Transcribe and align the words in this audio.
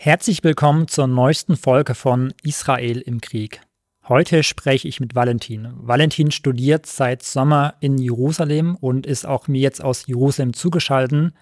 Herzlich 0.00 0.44
willkommen 0.44 0.86
zur 0.86 1.08
neuesten 1.08 1.56
Folge 1.56 1.96
von 1.96 2.32
Israel 2.44 3.00
im 3.00 3.20
Krieg. 3.20 3.60
Heute 4.06 4.44
spreche 4.44 4.86
ich 4.86 5.00
mit 5.00 5.16
Valentin. 5.16 5.72
Valentin 5.74 6.30
studiert 6.30 6.86
seit 6.86 7.24
Sommer 7.24 7.74
in 7.80 7.98
Jerusalem 7.98 8.76
und 8.76 9.06
ist 9.06 9.26
auch 9.26 9.48
mir 9.48 9.60
jetzt 9.60 9.82
aus 9.82 10.06
Jerusalem 10.06 10.52
zugeschaltet. 10.52 11.32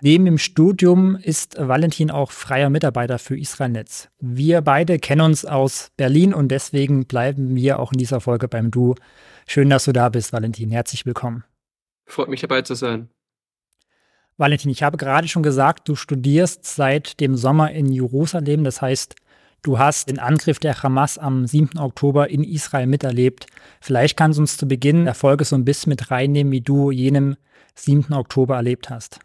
Neben 0.00 0.24
dem 0.24 0.38
Studium 0.38 1.14
ist 1.14 1.56
Valentin 1.56 2.10
auch 2.10 2.32
freier 2.32 2.68
Mitarbeiter 2.68 3.20
für 3.20 3.38
Israelnetz. 3.38 4.08
Wir 4.18 4.60
beide 4.60 4.98
kennen 4.98 5.20
uns 5.20 5.44
aus 5.44 5.92
Berlin 5.96 6.34
und 6.34 6.48
deswegen 6.48 7.06
bleiben 7.06 7.54
wir 7.54 7.78
auch 7.78 7.92
in 7.92 7.98
dieser 7.98 8.20
Folge 8.20 8.48
beim 8.48 8.72
Du. 8.72 8.96
Schön, 9.46 9.70
dass 9.70 9.84
du 9.84 9.92
da 9.92 10.08
bist, 10.08 10.32
Valentin. 10.32 10.72
Herzlich 10.72 11.06
willkommen. 11.06 11.44
Freut 12.06 12.28
mich 12.28 12.40
dabei 12.40 12.62
zu 12.62 12.74
sein. 12.74 13.08
Valentin, 14.36 14.70
ich 14.70 14.82
habe 14.82 14.96
gerade 14.96 15.28
schon 15.28 15.44
gesagt, 15.44 15.88
du 15.88 15.94
studierst 15.94 16.64
seit 16.64 17.20
dem 17.20 17.36
Sommer 17.36 17.70
in 17.70 17.92
Jerusalem. 17.92 18.64
Das 18.64 18.82
heißt, 18.82 19.14
du 19.62 19.78
hast 19.78 20.08
den 20.08 20.18
Angriff 20.18 20.58
der 20.58 20.82
Hamas 20.82 21.18
am 21.18 21.46
7. 21.46 21.78
Oktober 21.78 22.30
in 22.30 22.42
Israel 22.42 22.88
miterlebt. 22.88 23.46
Vielleicht 23.80 24.16
kannst 24.16 24.38
du 24.38 24.42
uns 24.42 24.56
zu 24.56 24.66
Beginn 24.66 25.04
der 25.04 25.14
Folge 25.14 25.44
so 25.44 25.54
ein 25.54 25.64
bisschen 25.64 25.90
mit 25.90 26.10
reinnehmen, 26.10 26.52
wie 26.52 26.62
du 26.62 26.90
jenen 26.90 27.36
7. 27.76 28.12
Oktober 28.12 28.56
erlebt 28.56 28.90
hast. 28.90 29.20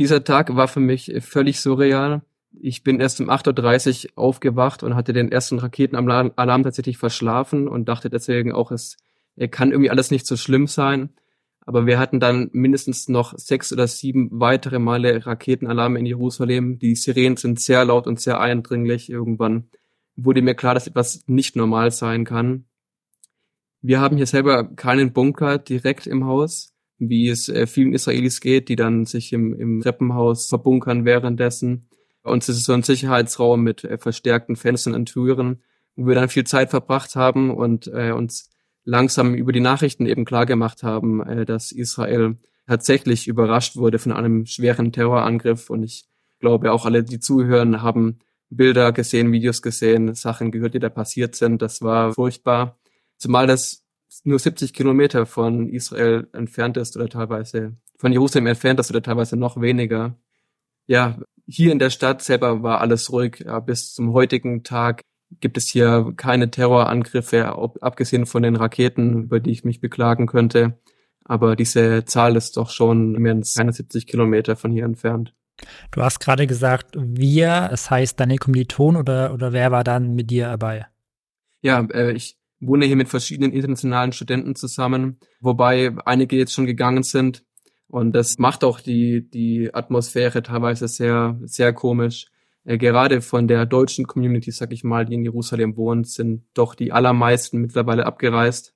Dieser 0.00 0.24
Tag 0.24 0.56
war 0.56 0.66
für 0.66 0.80
mich 0.80 1.12
völlig 1.20 1.60
surreal. 1.60 2.22
Ich 2.60 2.82
bin 2.82 2.98
erst 2.98 3.20
um 3.20 3.30
8.30 3.30 4.06
Uhr 4.06 4.10
aufgewacht 4.16 4.82
und 4.82 4.96
hatte 4.96 5.12
den 5.12 5.30
ersten 5.30 5.60
Raketenalarm 5.60 6.62
tatsächlich 6.64 6.98
verschlafen 6.98 7.68
und 7.68 7.88
dachte 7.88 8.10
deswegen 8.10 8.50
auch, 8.50 8.72
es 8.72 8.96
kann 9.52 9.70
irgendwie 9.70 9.90
alles 9.90 10.10
nicht 10.10 10.26
so 10.26 10.36
schlimm 10.36 10.66
sein. 10.66 11.10
Aber 11.66 11.86
wir 11.86 11.98
hatten 11.98 12.20
dann 12.20 12.48
mindestens 12.52 13.08
noch 13.08 13.36
sechs 13.36 13.72
oder 13.72 13.86
sieben 13.86 14.28
weitere 14.32 14.78
Male 14.78 15.26
Raketenalarme 15.26 15.98
in 15.98 16.06
Jerusalem. 16.06 16.78
Die 16.78 16.94
Sirenen 16.94 17.36
sind 17.36 17.60
sehr 17.60 17.84
laut 17.84 18.06
und 18.06 18.20
sehr 18.20 18.40
eindringlich. 18.40 19.10
Irgendwann 19.10 19.68
wurde 20.16 20.42
mir 20.42 20.54
klar, 20.54 20.74
dass 20.74 20.86
etwas 20.86 21.24
nicht 21.26 21.56
normal 21.56 21.90
sein 21.90 22.24
kann. 22.24 22.64
Wir 23.82 24.00
haben 24.00 24.16
hier 24.16 24.26
selber 24.26 24.64
keinen 24.74 25.12
Bunker 25.12 25.58
direkt 25.58 26.06
im 26.06 26.26
Haus, 26.26 26.74
wie 26.98 27.28
es 27.28 27.48
äh, 27.48 27.66
vielen 27.66 27.94
Israelis 27.94 28.40
geht, 28.40 28.68
die 28.68 28.76
dann 28.76 29.06
sich 29.06 29.32
im, 29.32 29.54
im 29.58 29.80
Treppenhaus 29.80 30.48
verbunkern 30.48 31.04
währenddessen. 31.04 31.86
Bei 32.22 32.30
uns 32.30 32.48
ist 32.48 32.58
es 32.58 32.64
so 32.64 32.74
ein 32.74 32.82
Sicherheitsraum 32.82 33.62
mit 33.62 33.84
äh, 33.84 33.96
verstärkten 33.96 34.56
Fenstern 34.56 34.94
und 34.94 35.06
Türen, 35.06 35.62
wo 35.96 36.06
wir 36.06 36.14
dann 36.14 36.28
viel 36.28 36.44
Zeit 36.44 36.70
verbracht 36.70 37.16
haben 37.16 37.50
und 37.50 37.86
äh, 37.86 38.12
uns 38.12 38.49
langsam 38.84 39.34
über 39.34 39.52
die 39.52 39.60
Nachrichten 39.60 40.06
eben 40.06 40.24
klar 40.24 40.46
gemacht 40.46 40.82
haben, 40.82 41.22
äh, 41.22 41.44
dass 41.44 41.72
Israel 41.72 42.36
tatsächlich 42.66 43.26
überrascht 43.26 43.76
wurde 43.76 43.98
von 43.98 44.12
einem 44.12 44.46
schweren 44.46 44.92
Terrorangriff. 44.92 45.70
Und 45.70 45.82
ich 45.82 46.04
glaube, 46.38 46.72
auch 46.72 46.86
alle, 46.86 47.02
die 47.02 47.20
zuhören, 47.20 47.82
haben 47.82 48.18
Bilder 48.48 48.92
gesehen, 48.92 49.32
Videos 49.32 49.62
gesehen, 49.62 50.14
Sachen 50.14 50.50
gehört, 50.50 50.74
die 50.74 50.78
da 50.78 50.88
passiert 50.88 51.34
sind. 51.36 51.62
Das 51.62 51.82
war 51.82 52.12
furchtbar. 52.14 52.78
Zumal 53.16 53.46
das 53.46 53.84
nur 54.24 54.38
70 54.38 54.72
Kilometer 54.72 55.26
von 55.26 55.68
Israel 55.68 56.28
entfernt 56.32 56.76
ist 56.76 56.96
oder 56.96 57.08
teilweise 57.08 57.76
von 57.96 58.12
Jerusalem 58.12 58.46
entfernt 58.46 58.80
ist 58.80 58.90
oder 58.90 59.02
teilweise 59.02 59.36
noch 59.36 59.60
weniger. 59.60 60.16
Ja, 60.86 61.18
hier 61.46 61.72
in 61.72 61.78
der 61.78 61.90
Stadt 61.90 62.22
selber 62.22 62.62
war 62.62 62.80
alles 62.80 63.12
ruhig. 63.12 63.44
Ja, 63.44 63.60
bis 63.60 63.92
zum 63.92 64.12
heutigen 64.12 64.64
Tag 64.64 65.02
gibt 65.38 65.56
es 65.56 65.68
hier 65.68 66.12
keine 66.16 66.50
Terrorangriffe, 66.50 67.56
abgesehen 67.80 68.26
von 68.26 68.42
den 68.42 68.56
Raketen, 68.56 69.24
über 69.24 69.40
die 69.40 69.50
ich 69.52 69.64
mich 69.64 69.80
beklagen 69.80 70.26
könnte. 70.26 70.78
Aber 71.24 71.54
diese 71.54 72.04
Zahl 72.04 72.36
ist 72.36 72.56
doch 72.56 72.70
schon 72.70 73.12
mehr 73.12 73.34
als 73.34 73.56
71 73.56 74.06
Kilometer 74.06 74.56
von 74.56 74.72
hier 74.72 74.84
entfernt. 74.84 75.32
Du 75.90 76.02
hast 76.02 76.20
gerade 76.20 76.46
gesagt, 76.46 76.96
wir, 76.98 77.68
das 77.70 77.90
heißt 77.90 78.18
deine 78.18 78.38
Kommilitonen 78.38 79.00
oder, 79.00 79.32
oder 79.32 79.52
wer 79.52 79.70
war 79.70 79.84
dann 79.84 80.14
mit 80.14 80.30
dir 80.30 80.46
dabei? 80.46 80.86
Ja, 81.60 81.86
äh, 81.92 82.12
ich 82.12 82.36
wohne 82.60 82.86
hier 82.86 82.96
mit 82.96 83.08
verschiedenen 83.08 83.52
internationalen 83.52 84.12
Studenten 84.12 84.54
zusammen, 84.54 85.18
wobei 85.40 85.92
einige 86.04 86.36
jetzt 86.36 86.52
schon 86.52 86.66
gegangen 86.66 87.02
sind. 87.02 87.44
Und 87.88 88.12
das 88.12 88.38
macht 88.38 88.64
auch 88.64 88.80
die, 88.80 89.28
die 89.28 89.74
Atmosphäre 89.74 90.42
teilweise 90.42 90.88
sehr, 90.88 91.38
sehr 91.44 91.72
komisch 91.72 92.26
äh, 92.64 92.78
gerade 92.78 93.20
von 93.20 93.48
der 93.48 93.66
deutschen 93.66 94.06
Community, 94.06 94.50
sag 94.50 94.72
ich 94.72 94.84
mal, 94.84 95.06
die 95.06 95.14
in 95.14 95.24
Jerusalem 95.24 95.76
wohnt, 95.76 96.08
sind 96.08 96.44
doch 96.54 96.74
die 96.74 96.92
allermeisten 96.92 97.60
mittlerweile 97.60 98.06
abgereist. 98.06 98.74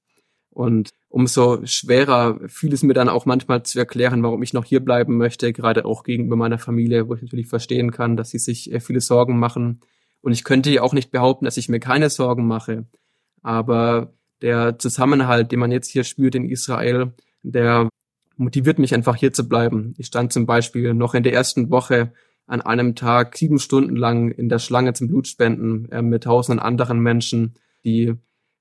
Und 0.50 0.90
umso 1.08 1.66
schwerer 1.66 2.38
fiel 2.46 2.72
es 2.72 2.84
mir 2.84 2.94
dann 2.94 3.08
auch 3.08 3.26
manchmal 3.26 3.64
zu 3.64 3.78
erklären, 3.78 4.22
warum 4.22 4.42
ich 4.42 4.52
noch 4.52 4.64
hier 4.64 4.80
bleiben 4.80 5.16
möchte, 5.16 5.52
gerade 5.52 5.84
auch 5.84 6.04
gegenüber 6.04 6.36
meiner 6.36 6.58
Familie, 6.58 7.08
wo 7.08 7.14
ich 7.14 7.22
natürlich 7.22 7.48
verstehen 7.48 7.90
kann, 7.90 8.16
dass 8.16 8.30
sie 8.30 8.38
sich 8.38 8.72
äh, 8.72 8.80
viele 8.80 9.00
Sorgen 9.00 9.38
machen. 9.38 9.80
Und 10.22 10.32
ich 10.32 10.44
könnte 10.44 10.70
ja 10.70 10.82
auch 10.82 10.94
nicht 10.94 11.10
behaupten, 11.10 11.44
dass 11.44 11.56
ich 11.56 11.68
mir 11.68 11.80
keine 11.80 12.08
Sorgen 12.08 12.46
mache. 12.46 12.86
Aber 13.42 14.14
der 14.42 14.78
Zusammenhalt, 14.78 15.52
den 15.52 15.58
man 15.58 15.72
jetzt 15.72 15.90
hier 15.90 16.04
spürt 16.04 16.34
in 16.34 16.48
Israel, 16.48 17.12
der 17.42 17.88
motiviert 18.36 18.78
mich 18.78 18.94
einfach 18.94 19.16
hier 19.16 19.32
zu 19.32 19.48
bleiben. 19.48 19.94
Ich 19.98 20.06
stand 20.06 20.32
zum 20.32 20.46
Beispiel 20.46 20.94
noch 20.94 21.14
in 21.14 21.24
der 21.24 21.34
ersten 21.34 21.70
Woche 21.70 22.12
an 22.46 22.60
einem 22.60 22.94
Tag 22.94 23.36
sieben 23.36 23.58
Stunden 23.58 23.96
lang 23.96 24.30
in 24.30 24.48
der 24.48 24.58
Schlange 24.58 24.92
zum 24.92 25.08
Blutspenden 25.08 25.90
äh, 25.90 26.02
mit 26.02 26.24
tausenden 26.24 26.60
anderen 26.60 27.00
Menschen, 27.00 27.54
die 27.84 28.14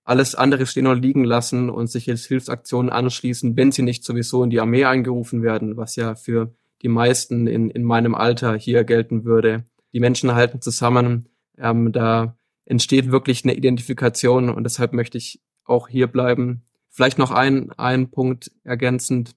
alles 0.03 0.35
andere 0.35 0.65
stehen 0.65 0.87
und 0.87 1.01
liegen 1.01 1.23
lassen 1.23 1.69
und 1.69 1.87
sich 1.87 2.05
jetzt 2.05 2.25
Hilfsaktionen 2.25 2.91
anschließen, 2.91 3.55
wenn 3.55 3.71
sie 3.71 3.83
nicht 3.83 4.03
sowieso 4.03 4.43
in 4.43 4.49
die 4.49 4.59
Armee 4.59 4.85
eingerufen 4.85 5.43
werden, 5.43 5.77
was 5.77 5.95
ja 5.95 6.15
für 6.15 6.53
die 6.81 6.89
meisten 6.89 7.47
in, 7.47 7.69
in 7.69 7.83
meinem 7.83 8.13
Alter 8.13 8.55
hier 8.55 8.83
gelten 8.83 9.23
würde. 9.23 9.63
Die 9.93 10.01
Menschen 10.01 10.33
halten 10.33 10.61
zusammen, 10.61 11.29
ähm, 11.57 11.91
da 11.91 12.37
entsteht 12.65 13.11
wirklich 13.11 13.43
eine 13.43 13.55
Identifikation 13.55 14.49
und 14.49 14.63
deshalb 14.63 14.93
möchte 14.93 15.17
ich 15.17 15.41
auch 15.63 15.87
hier 15.87 16.07
bleiben. 16.07 16.63
Vielleicht 16.89 17.17
noch 17.17 17.31
ein, 17.31 17.71
ein 17.71 18.11
Punkt 18.11 18.51
ergänzend. 18.63 19.35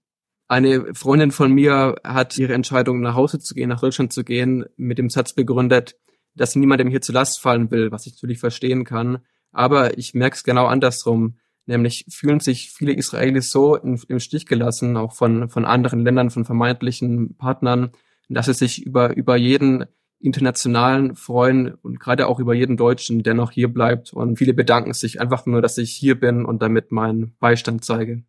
Eine 0.48 0.94
Freundin 0.94 1.32
von 1.32 1.52
mir 1.52 1.96
hat 2.04 2.38
ihre 2.38 2.54
Entscheidung, 2.54 3.00
nach 3.00 3.14
Hause 3.16 3.40
zu 3.40 3.54
gehen, 3.54 3.68
nach 3.68 3.80
Deutschland 3.80 4.12
zu 4.12 4.22
gehen, 4.22 4.64
mit 4.76 4.98
dem 4.98 5.10
Satz 5.10 5.32
begründet, 5.32 5.96
dass 6.34 6.54
niemandem 6.54 6.88
hier 6.88 7.00
zu 7.00 7.12
Last 7.12 7.40
fallen 7.40 7.70
will, 7.70 7.90
was 7.90 8.06
ich 8.06 8.14
natürlich 8.14 8.38
verstehen 8.38 8.84
kann. 8.84 9.18
Aber 9.50 9.98
ich 9.98 10.14
merke 10.14 10.36
es 10.36 10.44
genau 10.44 10.66
andersrum. 10.66 11.38
Nämlich 11.66 12.06
fühlen 12.10 12.38
sich 12.38 12.70
viele 12.70 12.92
Israelis 12.92 13.50
so 13.50 13.74
in, 13.74 14.00
im 14.06 14.20
Stich 14.20 14.46
gelassen, 14.46 14.96
auch 14.96 15.14
von, 15.14 15.48
von 15.48 15.64
anderen 15.64 16.04
Ländern, 16.04 16.30
von 16.30 16.44
vermeintlichen 16.44 17.36
Partnern, 17.36 17.90
dass 18.28 18.46
sie 18.46 18.54
sich 18.54 18.86
über, 18.86 19.16
über 19.16 19.36
jeden 19.36 19.86
internationalen 20.20 21.16
freuen 21.16 21.74
und 21.74 21.98
gerade 21.98 22.28
auch 22.28 22.38
über 22.38 22.54
jeden 22.54 22.76
Deutschen, 22.76 23.24
der 23.24 23.34
noch 23.34 23.50
hier 23.50 23.68
bleibt. 23.68 24.12
Und 24.12 24.38
viele 24.38 24.54
bedanken 24.54 24.92
sich 24.92 25.20
einfach 25.20 25.44
nur, 25.46 25.60
dass 25.60 25.76
ich 25.76 25.90
hier 25.90 26.18
bin 26.18 26.44
und 26.44 26.62
damit 26.62 26.92
meinen 26.92 27.34
Beistand 27.40 27.84
zeige. 27.84 28.22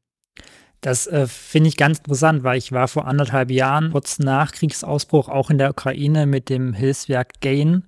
Das 0.81 1.07
äh, 1.07 1.27
finde 1.27 1.69
ich 1.69 1.77
ganz 1.77 1.99
interessant, 1.99 2.43
weil 2.43 2.57
ich 2.57 2.71
war 2.71 2.87
vor 2.87 3.07
anderthalb 3.07 3.49
Jahren, 3.51 3.91
kurz 3.91 4.19
nach 4.19 4.51
Kriegsausbruch, 4.51 5.27
auch 5.27 5.49
in 5.49 5.57
der 5.57 5.71
Ukraine 5.71 6.25
mit 6.27 6.49
dem 6.49 6.73
Hilfswerk 6.73 7.41
Gain. 7.41 7.83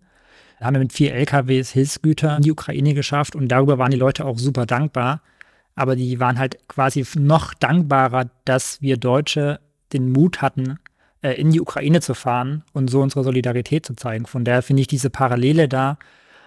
Da 0.59 0.65
haben 0.65 0.75
wir 0.75 0.79
mit 0.79 0.93
vier 0.93 1.13
LKWs 1.13 1.71
Hilfsgüter 1.71 2.37
in 2.37 2.43
die 2.43 2.51
Ukraine 2.51 2.93
geschafft 2.93 3.35
und 3.35 3.47
darüber 3.47 3.77
waren 3.77 3.91
die 3.91 3.97
Leute 3.97 4.25
auch 4.25 4.37
super 4.37 4.65
dankbar. 4.65 5.21
Aber 5.75 5.95
die 5.95 6.19
waren 6.19 6.39
halt 6.39 6.67
quasi 6.67 7.05
noch 7.15 7.53
dankbarer, 7.53 8.29
dass 8.43 8.81
wir 8.81 8.97
Deutsche 8.97 9.59
den 9.93 10.11
Mut 10.11 10.41
hatten, 10.41 10.77
äh, 11.21 11.33
in 11.33 11.51
die 11.51 11.61
Ukraine 11.61 12.01
zu 12.01 12.13
fahren 12.13 12.63
und 12.73 12.89
so 12.89 13.01
unsere 13.01 13.23
Solidarität 13.23 13.85
zu 13.85 13.95
zeigen. 13.95 14.25
Von 14.25 14.43
daher 14.43 14.61
finde 14.61 14.81
ich 14.81 14.87
diese 14.87 15.09
Parallele 15.09 15.69
da 15.69 15.97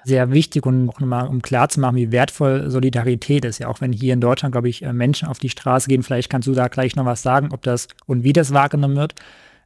sehr 0.04 0.32
wichtig 0.32 0.66
und 0.66 0.88
auch 0.88 1.00
nochmal, 1.00 1.28
um 1.28 1.42
klarzumachen, 1.42 1.96
wie 1.96 2.12
wertvoll 2.12 2.70
Solidarität 2.70 3.44
ist. 3.44 3.58
Ja, 3.58 3.68
auch 3.68 3.80
wenn 3.80 3.92
hier 3.92 4.14
in 4.14 4.20
Deutschland, 4.20 4.52
glaube 4.52 4.68
ich, 4.68 4.82
äh, 4.82 4.92
Menschen 4.92 5.28
auf 5.28 5.38
die 5.38 5.48
Straße 5.48 5.88
gehen, 5.88 6.02
vielleicht 6.02 6.30
kannst 6.30 6.48
du 6.48 6.52
da 6.52 6.68
gleich 6.68 6.96
noch 6.96 7.04
was 7.04 7.22
sagen, 7.22 7.50
ob 7.52 7.62
das 7.62 7.88
und 8.06 8.24
wie 8.24 8.32
das 8.32 8.52
wahrgenommen 8.52 8.96
wird. 8.96 9.14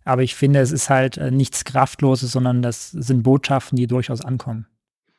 Aber 0.04 0.22
ich 0.22 0.34
finde, 0.34 0.60
es 0.60 0.72
ist 0.72 0.88
halt 0.88 1.16
äh, 1.16 1.30
nichts 1.30 1.64
Kraftloses, 1.64 2.30
sondern 2.30 2.62
das 2.62 2.90
sind 2.90 3.22
Botschaften, 3.22 3.76
die 3.76 3.86
durchaus 3.86 4.20
ankommen. 4.20 4.66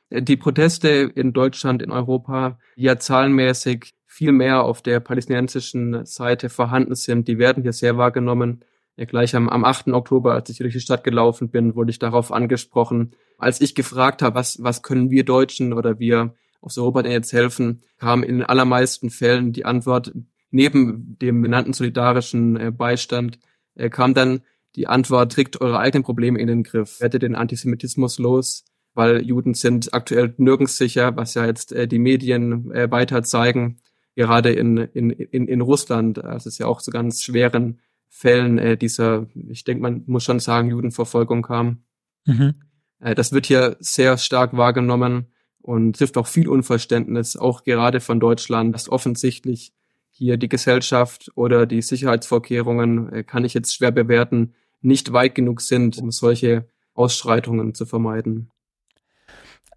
Die 0.09 0.37
Proteste 0.37 0.87
in 0.87 1.33
Deutschland, 1.33 1.81
in 1.81 1.91
Europa, 1.91 2.57
die 2.77 2.83
ja 2.83 2.97
zahlenmäßig 2.97 3.93
viel 4.05 4.31
mehr 4.31 4.63
auf 4.63 4.81
der 4.81 5.01
palästinensischen 5.01 6.05
Seite 6.05 6.49
vorhanden 6.49 6.95
sind, 6.95 7.27
die 7.27 7.37
werden 7.37 7.63
hier 7.63 7.73
sehr 7.73 7.97
wahrgenommen. 7.97 8.63
Ja, 8.97 9.05
gleich 9.05 9.35
am, 9.35 9.47
am 9.47 9.63
8. 9.63 9.89
Oktober, 9.89 10.33
als 10.33 10.49
ich 10.49 10.57
durch 10.57 10.73
die 10.73 10.79
Stadt 10.79 11.03
gelaufen 11.03 11.49
bin, 11.49 11.75
wurde 11.75 11.91
ich 11.91 11.99
darauf 11.99 12.31
angesprochen. 12.31 13.11
Als 13.37 13.61
ich 13.61 13.75
gefragt 13.75 14.23
habe, 14.23 14.35
was, 14.35 14.63
was 14.63 14.81
können 14.81 15.11
wir 15.11 15.23
Deutschen 15.23 15.71
oder 15.71 15.99
wir 15.99 16.33
aus 16.61 16.79
Europa 16.79 17.03
denn 17.03 17.11
jetzt 17.11 17.31
helfen, 17.31 17.83
kam 17.99 18.23
in 18.23 18.39
den 18.39 18.43
allermeisten 18.43 19.11
Fällen 19.11 19.53
die 19.53 19.65
Antwort, 19.65 20.13
neben 20.49 21.15
dem 21.21 21.43
benannten 21.43 21.73
solidarischen 21.73 22.57
äh, 22.57 22.71
Beistand, 22.71 23.37
äh, 23.75 23.91
kam 23.91 24.15
dann 24.15 24.41
die 24.75 24.87
Antwort, 24.87 25.31
trägt 25.31 25.61
eure 25.61 25.77
eigenen 25.77 26.03
Probleme 26.03 26.39
in 26.39 26.47
den 26.47 26.63
Griff, 26.63 26.99
werdet 26.99 27.21
den 27.21 27.35
Antisemitismus 27.35 28.17
los, 28.17 28.65
weil 28.95 29.21
Juden 29.21 29.53
sind 29.53 29.93
aktuell 29.93 30.33
nirgends 30.37 30.75
sicher, 30.75 31.15
was 31.15 31.35
ja 31.35 31.45
jetzt 31.45 31.71
äh, 31.71 31.87
die 31.87 31.99
Medien 31.99 32.69
weiter 32.69 33.21
zeigen, 33.21 33.77
gerade 34.15 34.51
in, 34.51 34.77
in, 34.77 35.11
in, 35.11 35.47
in 35.47 35.61
Russland, 35.61 36.17
das 36.17 36.47
ist 36.47 36.57
ja 36.57 36.65
auch 36.65 36.81
zu 36.81 36.89
ganz 36.89 37.23
schweren 37.23 37.79
Fällen 38.09 38.57
äh, 38.57 38.77
dieser, 38.77 39.27
ich 39.49 39.63
denke, 39.63 39.81
man 39.81 40.03
muss 40.07 40.23
schon 40.23 40.39
sagen, 40.39 40.69
Judenverfolgung 40.69 41.41
kam. 41.41 41.83
Mhm. 42.25 42.55
Äh, 42.99 43.15
das 43.15 43.31
wird 43.31 43.45
hier 43.45 43.77
sehr 43.79 44.17
stark 44.17 44.55
wahrgenommen 44.55 45.27
und 45.61 45.97
trifft 45.97 46.17
auch 46.17 46.27
viel 46.27 46.47
Unverständnis, 46.47 47.35
auch 47.35 47.63
gerade 47.63 47.99
von 47.99 48.19
Deutschland, 48.19 48.73
dass 48.73 48.89
offensichtlich 48.89 49.73
hier 50.11 50.37
die 50.37 50.49
Gesellschaft 50.49 51.31
oder 51.35 51.65
die 51.65 51.81
Sicherheitsvorkehrungen, 51.81 53.13
äh, 53.13 53.23
kann 53.23 53.45
ich 53.45 53.53
jetzt 53.53 53.75
schwer 53.75 53.91
bewerten, 53.91 54.53
nicht 54.81 55.13
weit 55.13 55.35
genug 55.35 55.61
sind, 55.61 55.97
um 55.97 56.11
solche 56.11 56.67
Ausschreitungen 56.93 57.75
zu 57.75 57.85
vermeiden. 57.85 58.49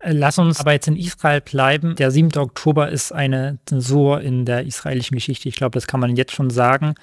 Äh, 0.01 0.13
lass 0.13 0.39
uns 0.39 0.61
aber 0.61 0.73
jetzt 0.73 0.89
in 0.89 0.97
Israel 0.97 1.41
bleiben. 1.41 1.95
Der 1.97 2.11
7. 2.11 2.37
Oktober 2.39 2.89
ist 2.89 3.13
eine 3.13 3.59
Zensur 3.67 4.21
in 4.23 4.45
der 4.45 4.65
israelischen 4.67 5.17
Geschichte. 5.17 5.49
Ich 5.49 5.57
glaube, 5.57 5.73
das 5.73 5.87
kann 5.87 6.01
man 6.01 6.17
jetzt 6.17 6.33
schon 6.33 6.51
sagen. 6.51 6.95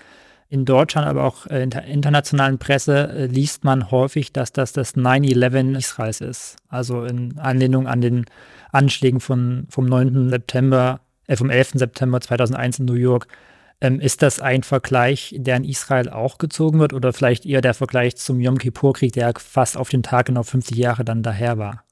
In 0.49 0.63
Deutschland, 0.63 1.07
aber 1.07 1.25
auch 1.25 1.45
in 1.47 1.71
der 1.71 1.83
internationalen 1.85 2.57
Presse 2.57 3.09
äh, 3.09 3.25
liest 3.25 3.65
man 3.65 3.91
häufig, 3.91 4.31
dass 4.31 4.53
das 4.53 4.71
das 4.71 4.95
9-11 4.95 5.77
Israels 5.77 6.21
ist. 6.21 6.55
Also 6.69 7.03
in 7.03 7.37
Anlehnung 7.37 7.85
an 7.87 7.99
den 7.99 8.25
Anschlägen 8.71 9.19
von, 9.19 9.67
vom 9.69 9.85
9. 9.85 10.29
September, 10.29 11.01
äh, 11.27 11.35
vom 11.35 11.49
11. 11.49 11.71
September 11.73 12.21
2001 12.21 12.79
in 12.79 12.85
New 12.85 12.93
York. 12.93 13.27
Ähm, 13.81 13.99
ist 13.99 14.21
das 14.21 14.39
ein 14.39 14.63
Vergleich, 14.63 15.35
der 15.37 15.57
in 15.57 15.63
Israel 15.65 16.09
auch 16.09 16.37
gezogen 16.37 16.79
wird 16.79 16.93
oder 16.93 17.11
vielleicht 17.13 17.45
eher 17.45 17.61
der 17.61 17.73
Vergleich 17.73 18.15
zum 18.15 18.39
Yom 18.39 18.57
Kippur-Krieg, 18.57 19.11
der 19.13 19.33
fast 19.37 19.77
auf 19.77 19.89
den 19.89 20.01
Tag 20.01 20.27
genau 20.27 20.43
50 20.43 20.77
Jahre 20.77 21.03
dann 21.03 21.23
daher 21.23 21.57
war? 21.57 21.83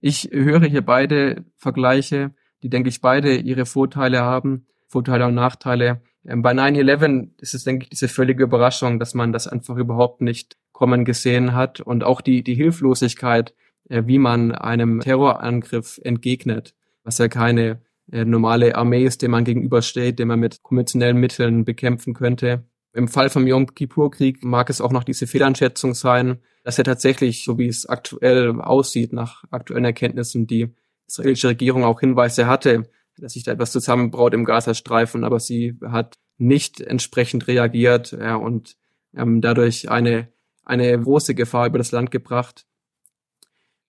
Ich 0.00 0.28
höre 0.30 0.66
hier 0.66 0.84
beide 0.84 1.44
Vergleiche, 1.56 2.32
die, 2.62 2.68
denke 2.68 2.90
ich, 2.90 3.00
beide 3.00 3.34
ihre 3.36 3.64
Vorteile 3.64 4.20
haben, 4.20 4.66
Vorteile 4.86 5.26
und 5.26 5.34
Nachteile. 5.34 6.02
Ähm, 6.26 6.42
bei 6.42 6.52
9-11 6.52 7.30
ist 7.40 7.54
es, 7.54 7.64
denke 7.64 7.84
ich, 7.84 7.90
diese 7.90 8.08
völlige 8.08 8.44
Überraschung, 8.44 8.98
dass 8.98 9.14
man 9.14 9.32
das 9.32 9.46
einfach 9.46 9.76
überhaupt 9.76 10.20
nicht 10.20 10.56
kommen 10.72 11.04
gesehen 11.04 11.54
hat 11.54 11.80
und 11.80 12.04
auch 12.04 12.20
die, 12.20 12.42
die 12.42 12.54
Hilflosigkeit, 12.54 13.54
äh, 13.88 14.02
wie 14.06 14.18
man 14.18 14.52
einem 14.52 15.00
Terrorangriff 15.00 16.00
entgegnet, 16.02 16.74
was 17.04 17.18
ja 17.18 17.28
keine 17.28 17.80
äh, 18.10 18.24
normale 18.24 18.74
Armee 18.74 19.04
ist, 19.04 19.22
dem 19.22 19.30
man 19.30 19.44
gegenübersteht, 19.44 20.18
den 20.18 20.28
man 20.28 20.40
mit 20.40 20.62
konventionellen 20.62 21.18
Mitteln 21.18 21.64
bekämpfen 21.64 22.14
könnte. 22.14 22.64
Im 22.92 23.08
Fall 23.08 23.28
vom 23.28 23.46
Yom 23.46 23.74
Kippur-Krieg 23.74 24.44
mag 24.44 24.70
es 24.70 24.80
auch 24.80 24.92
noch 24.92 25.04
diese 25.04 25.26
Fehleinschätzung 25.26 25.94
sein, 25.94 26.38
dass 26.62 26.78
er 26.78 26.84
tatsächlich, 26.84 27.44
so 27.44 27.58
wie 27.58 27.66
es 27.66 27.86
aktuell 27.86 28.60
aussieht, 28.60 29.12
nach 29.12 29.42
aktuellen 29.50 29.84
Erkenntnissen, 29.84 30.46
die 30.46 30.68
israelische 31.06 31.48
Regierung 31.48 31.84
auch 31.84 32.00
Hinweise 32.00 32.46
hatte, 32.46 32.84
dass 33.18 33.34
sich 33.34 33.44
da 33.44 33.52
etwas 33.52 33.72
zusammenbraut 33.72 34.34
im 34.34 34.44
Gazastreifen, 34.44 35.24
aber 35.24 35.40
sie 35.40 35.78
hat 35.82 36.18
nicht 36.36 36.80
entsprechend 36.80 37.46
reagiert 37.46 38.12
ja, 38.12 38.36
und 38.36 38.76
ähm, 39.14 39.40
dadurch 39.40 39.90
eine, 39.90 40.28
eine 40.64 40.98
große 41.00 41.34
Gefahr 41.34 41.66
über 41.66 41.78
das 41.78 41.92
Land 41.92 42.10
gebracht. 42.10 42.66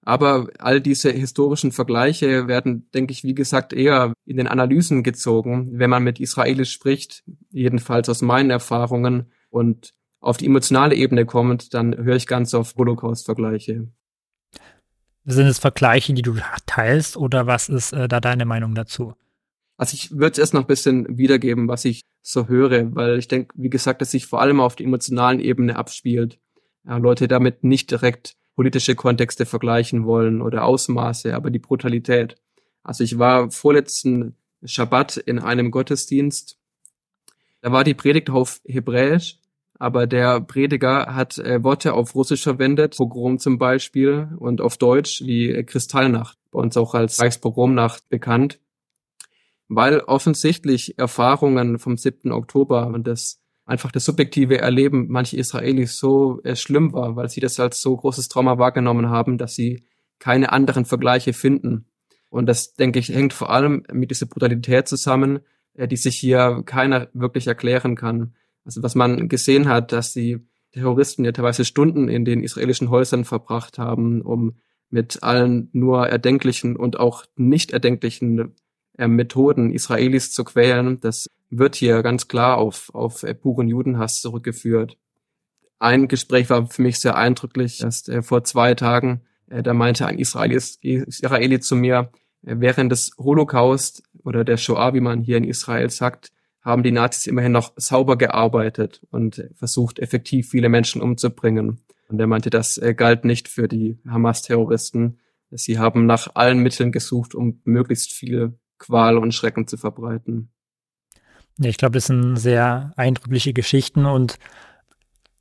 Aber 0.06 0.50
all 0.60 0.81
diese 0.81 1.12
historischen 1.12 1.72
Vergleiche 1.72 2.48
werden, 2.48 2.88
denke 2.94 3.12
ich, 3.12 3.24
wie 3.24 3.33
gesagt, 3.33 3.74
eher 3.74 4.13
in 4.25 4.38
den 4.38 4.48
Analysen 4.48 5.01
gezogen, 5.01 5.80
wenn 5.80 5.89
man 5.89 6.04
mit 6.04 6.19
Israelis 6.19 6.69
spricht, 6.69 7.24
jedenfalls 7.50 8.07
aus 8.07 8.22
meinen 8.22 8.51
Erfahrungen 8.51 9.31
und 9.50 9.94
auf 10.19 10.38
die 10.38 10.45
emotionale 10.45 10.95
Ebene 10.95 11.25
kommt, 11.25 11.74
dann 11.74 11.98
höre 11.98 12.16
ich 12.16 12.27
ganz 12.27 12.54
auf 12.54 12.75
Holocaust-Vergleiche. 12.75 13.88
Sind 15.25 15.48
es 15.48 15.57
Vergleiche, 15.57 16.13
die 16.13 16.22
du 16.22 16.36
teilst 16.68 17.18
oder 17.18 17.48
was 17.48 17.68
ist 17.68 17.94
äh, 17.94 18.07
da 18.07 18.19
deine 18.19 18.45
Meinung 18.45 18.75
dazu? 18.75 19.16
Also 19.77 19.95
ich 19.95 20.12
würde 20.12 20.31
es 20.31 20.38
erst 20.38 20.54
noch 20.54 20.62
ein 20.62 20.68
bisschen 20.68 21.18
wiedergeben, 21.18 21.68
was 21.68 21.83
ich 21.83 22.01
so 22.22 22.48
höre, 22.48 22.95
weil 22.95 23.18
ich 23.18 23.27
denke, 23.27 23.54
wie 23.57 23.69
gesagt, 23.69 24.01
dass 24.01 24.12
sich 24.12 24.27
vor 24.27 24.42
allem 24.42 24.62
auf 24.62 24.75
der 24.75 24.86
emotionalen 24.86 25.39
Ebene 25.39 25.75
abspielt. 25.75 26.39
Ja, 26.86 26.98
Leute 26.98 27.27
damit 27.27 27.63
nicht 27.63 27.92
direkt 27.92 28.36
politische 28.56 28.95
Kontexte 28.95 29.45
vergleichen 29.45 30.06
wollen 30.06 30.42
oder 30.42 30.63
Ausmaße, 30.63 31.36
aber 31.36 31.50
die 31.50 31.60
Brutalität. 31.60 32.36
Also 32.83 33.04
ich 33.04 33.18
war 33.18 33.51
vorletzten 33.51 34.36
Schabbat 34.63 35.18
in 35.18 35.39
einem 35.39 35.72
Gottesdienst. 35.72 36.57
Da 37.62 37.72
war 37.72 37.83
die 37.83 37.95
Predigt 37.95 38.30
auf 38.30 38.62
Hebräisch, 38.66 39.39
aber 39.77 40.07
der 40.07 40.42
Prediger 40.42 41.16
hat 41.16 41.38
äh, 41.38 41.63
Worte 41.63 41.94
auf 41.94 42.16
Russisch 42.16 42.44
verwendet, 42.44 42.95
Pogrom 42.98 43.39
zum 43.39 43.57
Beispiel, 43.57 44.30
und 44.38 44.62
auf 44.62 44.77
Deutsch 44.77 45.22
wie 45.22 45.63
Kristallnacht, 45.63 46.38
bei 46.51 46.60
uns 46.60 46.77
auch 46.77 46.94
als 46.94 47.22
Reichspogromnacht 47.22 48.07
bekannt, 48.10 48.60
weil 49.68 50.00
offensichtlich 50.00 50.98
Erfahrungen 50.98 51.80
vom 51.80 51.98
7. 51.98 52.31
Oktober 52.31 52.88
und 52.88 53.06
das 53.07 53.42
einfach 53.66 53.92
das 53.92 54.06
subjektive 54.06 54.60
Erleben 54.60 55.07
mancher 55.10 55.38
Israelis 55.38 55.98
so 55.98 56.42
äh, 56.44 56.56
schlimm 56.56 56.94
war, 56.94 57.16
weil 57.16 57.30
sie 57.30 57.42
das 57.42 57.60
als 57.60 57.81
so 57.81 57.98
großes 57.98 58.30
Trauma 58.30 58.57
wahrgenommen 58.57 59.10
haben, 59.10 59.38
dass 59.38 59.56
sie 59.56 59.86
keine 60.19 60.51
anderen 60.51 60.86
Vergleiche 60.86 61.33
finden. 61.33 61.86
Und 62.30 62.45
das, 62.48 62.75
denke 62.75 63.00
ich, 63.00 63.10
hängt 63.10 63.33
vor 63.33 63.50
allem 63.50 63.83
mit 63.92 64.12
dieser 64.12 64.27
Brutalität 64.27 64.88
zusammen, 64.88 65.39
äh, 65.74 65.88
die 65.88 65.98
sich 65.98 66.16
hier 66.18 66.63
keiner 66.66 67.10
wirklich 67.13 67.48
erklären 67.48 67.95
kann. 67.95 68.36
Also 68.65 68.83
was 68.83 68.95
man 68.95 69.29
gesehen 69.29 69.67
hat, 69.69 69.91
dass 69.91 70.13
die 70.13 70.39
Terroristen 70.73 71.23
ja 71.23 71.31
teilweise 71.31 71.63
Stunden 71.63 72.09
in 72.09 72.25
den 72.25 72.44
israelischen 72.44 72.89
Häusern 72.89 73.23
verbracht 73.23 73.77
haben, 73.77 74.21
um 74.21 74.56
mit 74.89 75.23
allen 75.23 75.69
nur 75.71 76.07
erdenklichen 76.07 76.75
und 76.75 77.00
auch 77.00 77.25
nicht 77.35 77.71
erdenklichen 77.71 78.56
äh, 78.97 79.07
Methoden 79.07 79.71
Israelis 79.71 80.31
zu 80.31 80.44
quälen, 80.44 81.00
das 81.00 81.27
wird 81.50 81.75
hier 81.75 82.01
ganz 82.03 82.27
klar 82.27 82.57
auf, 82.57 82.94
auf 82.94 83.23
äh, 83.23 83.33
puren 83.33 83.67
Judenhass 83.67 84.19
zurückgeführt. 84.21 84.97
Ein 85.79 86.07
Gespräch 86.07 86.50
war 86.50 86.67
für 86.67 86.81
mich 86.81 87.00
sehr 87.00 87.15
eindrücklich, 87.15 87.81
erst 87.81 88.09
äh, 88.09 88.21
vor 88.21 88.44
zwei 88.44 88.73
Tagen, 88.73 89.21
äh, 89.47 89.63
da 89.63 89.73
meinte 89.73 90.07
ein 90.07 90.19
Israelis, 90.19 90.77
Israeli 90.81 91.59
zu 91.59 91.75
mir, 91.75 92.12
äh, 92.44 92.56
während 92.57 92.91
des 92.91 93.12
Holocaust 93.17 94.03
oder 94.23 94.44
der 94.44 94.57
Shoah, 94.57 94.94
wie 94.94 95.01
man 95.01 95.21
hier 95.21 95.38
in 95.38 95.44
Israel 95.44 95.89
sagt, 95.89 96.31
haben 96.65 96.81
die 96.81 96.91
Nazis 96.91 97.27
immerhin 97.27 97.51
noch 97.51 97.73
sauber 97.77 98.17
gearbeitet 98.17 99.01
und 99.12 99.47
versucht, 99.53 100.00
effektiv 100.00 100.50
viele 100.50 100.67
Menschen 100.67 101.01
umzubringen. 101.01 101.81
Und 102.09 102.19
er 102.19 102.27
meinte, 102.27 102.50
das 102.50 102.77
äh, 102.77 102.95
galt 102.95 103.23
nicht 103.23 103.47
für 103.47 103.67
die 103.67 104.00
Hamas-Terroristen. 104.07 105.19
Sie 105.51 105.77
haben 105.77 106.07
nach 106.07 106.29
allen 106.33 106.59
Mitteln 106.59 106.91
gesucht, 106.91 107.35
um 107.35 107.62
möglichst 107.63 108.12
viel 108.12 108.57
Qual 108.79 109.17
und 109.17 109.33
Schrecken 109.33 109.67
zu 109.67 109.77
verbreiten. 109.77 110.50
Ja, 111.59 111.69
ich 111.69 111.77
glaube, 111.77 111.94
das 111.94 112.07
sind 112.07 112.35
sehr 112.35 112.91
eindrückliche 112.97 113.53
Geschichten 113.53 114.06
und 114.06 114.38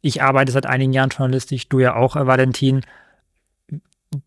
ich 0.02 0.22
arbeite 0.22 0.52
seit 0.52 0.66
einigen 0.66 0.92
Jahren 0.92 1.08
journalistisch, 1.08 1.68
du 1.70 1.80
ja 1.80 1.96
auch, 1.96 2.16
äh, 2.16 2.26
Valentin. 2.26 2.82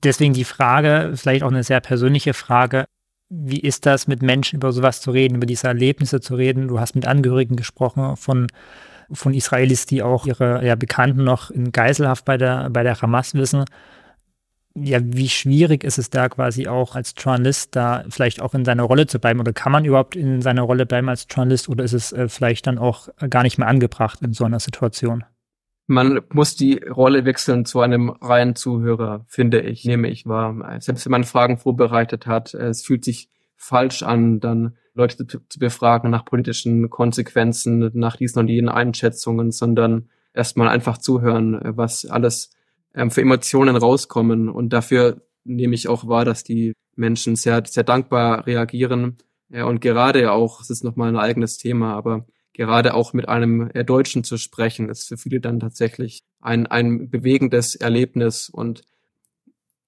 Deswegen 0.04 0.34
die 0.34 0.44
Frage, 0.44 1.14
vielleicht 1.16 1.44
auch 1.44 1.52
eine 1.52 1.64
sehr 1.64 1.80
persönliche 1.80 2.34
Frage, 2.34 2.86
wie 3.30 3.60
ist 3.60 3.86
das, 3.86 4.08
mit 4.08 4.22
Menschen 4.22 4.58
über 4.58 4.72
sowas 4.72 5.02
zu 5.02 5.12
reden, 5.12 5.36
über 5.36 5.46
diese 5.46 5.68
Erlebnisse 5.68 6.22
zu 6.22 6.36
reden? 6.36 6.68
Du 6.68 6.80
hast 6.80 6.96
mit 6.96 7.06
Angehörigen 7.06 7.56
gesprochen 7.56 8.16
von, 8.16 8.48
von 9.12 9.34
Israelis, 9.34 9.86
die 9.86 10.02
auch 10.02 10.26
ihre 10.26 10.66
ja, 10.66 10.76
Bekannten 10.76 11.24
noch 11.24 11.52
in 11.52 11.72
Geiselhaft 11.72 12.26
bei 12.26 12.38
der, 12.38 12.70
bei 12.70 12.84
der 12.84 13.02
Hamas 13.02 13.34
wissen 13.34 13.66
ja, 14.84 15.00
wie 15.04 15.30
schwierig 15.30 15.84
ist 15.84 15.98
es 15.98 16.10
da 16.10 16.30
quasi 16.30 16.68
auch 16.68 16.96
als 16.96 17.14
Journalist 17.18 17.76
da 17.76 18.04
vielleicht 18.10 18.42
auch 18.42 18.54
in 18.54 18.66
seiner 18.66 18.84
Rolle 18.84 19.08
zu 19.08 19.20
bleiben 19.20 19.40
oder 19.40 19.54
kann 19.54 19.72
man 19.72 19.86
überhaupt 19.86 20.16
in 20.16 20.42
seiner 20.42 20.62
Rolle 20.62 20.86
bleiben 20.86 21.10
als 21.10 21.26
Journalist 21.30 21.70
oder 21.70 21.84
ist 21.84 21.94
es 21.94 22.12
äh, 22.14 22.28
vielleicht 22.30 22.68
dann 22.68 22.78
auch 22.78 23.10
gar 23.30 23.44
nicht 23.44 23.58
mehr 23.58 23.68
angebracht 23.68 24.20
in 24.22 24.34
so 24.34 24.46
einer 24.46 24.60
Situation? 24.60 25.24
Man 25.90 26.20
muss 26.34 26.58
die 26.58 26.80
Rolle 26.84 27.24
wechseln 27.24 27.64
zu 27.64 27.80
einem 27.80 28.10
reinen 28.10 28.56
Zuhörer, 28.56 29.26
finde 29.28 29.62
ich, 29.62 29.86
nehme 29.86 30.10
ich 30.10 30.26
wahr. 30.26 30.80
Selbst 30.82 31.06
wenn 31.06 31.12
man 31.12 31.24
Fragen 31.24 31.58
vorbereitet 31.58 32.28
hat, 32.28 32.54
es 32.54 32.86
fühlt 32.86 33.06
sich 33.06 33.30
falsch 33.56 34.04
an, 34.04 34.42
dann 34.42 34.76
Leute 34.94 35.26
zu, 35.28 35.40
befragen 35.60 36.12
nach 36.12 36.26
politischen 36.26 36.90
Konsequenzen, 36.90 37.90
nach 37.94 38.18
diesen 38.18 38.40
und 38.40 38.50
jenen 38.50 38.68
Einschätzungen, 38.68 39.52
sondern 39.52 40.10
erstmal 40.34 40.68
einfach 40.68 40.98
zuhören, 40.98 41.60
was 41.64 42.06
alles 42.06 42.52
ähm, 42.94 43.10
für 43.10 43.22
Emotionen 43.22 43.76
rauskommen. 43.76 44.50
Und 44.50 44.74
dafür 44.74 45.22
nehme 45.46 45.76
ich 45.76 45.88
auch 45.88 46.08
wahr, 46.08 46.26
dass 46.26 46.44
die 46.44 46.74
Menschen 46.96 47.36
sehr, 47.36 47.64
sehr 47.66 47.84
dankbar 47.84 48.46
reagieren. 48.46 49.18
Und 49.50 49.80
gerade 49.80 50.32
auch, 50.32 50.60
es 50.60 50.70
ist 50.70 50.84
nochmal 50.84 51.10
ein 51.10 51.18
eigenes 51.18 51.58
Thema, 51.58 51.94
aber 51.94 52.26
gerade 52.58 52.94
auch 52.94 53.14
mit 53.14 53.30
einem 53.30 53.72
äh, 53.74 53.86
Deutschen 53.86 54.26
zu 54.26 54.38
sprechen, 54.38 54.90
ist 54.90 55.08
für 55.08 55.18
viele 55.18 55.40
dann 55.40 55.62
tatsächlich 55.62 56.20
ein, 56.42 56.68
ein 56.68 57.10
bewegendes 57.10 57.76
Erlebnis 57.76 58.50
und 58.50 58.84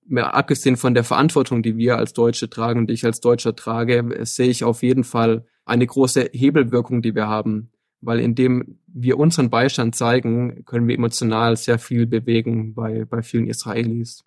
mehr 0.06 0.34
abgesehen 0.34 0.78
von 0.78 0.94
der 0.94 1.04
Verantwortung, 1.04 1.62
die 1.62 1.76
wir 1.78 1.98
als 1.98 2.14
Deutsche 2.14 2.50
tragen 2.50 2.80
und 2.80 2.88
die 2.88 2.94
ich 2.94 3.06
als 3.06 3.20
Deutscher 3.20 3.56
trage, 3.56 4.26
sehe 4.26 4.48
ich 4.48 4.64
auf 4.64 4.82
jeden 4.82 5.04
Fall 5.04 5.46
eine 5.66 5.86
große 5.86 6.30
Hebelwirkung, 6.32 7.02
die 7.02 7.14
wir 7.14 7.28
haben 7.28 7.72
weil 8.02 8.20
indem 8.20 8.80
wir 8.88 9.18
unseren 9.18 9.50
Beistand 9.50 9.96
zeigen, 9.96 10.64
können 10.66 10.88
wir 10.88 10.96
emotional 10.96 11.58
sehr 11.58 11.80
viel 11.80 12.06
bewegen 12.06 12.74
bei, 12.74 13.06
bei 13.06 13.22
vielen 13.22 13.48
Israelis. 13.48 14.24